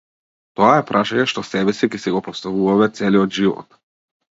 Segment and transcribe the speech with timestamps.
[0.59, 3.81] Тоа е прашање што себеси ќе си го поставуваме целиот живот.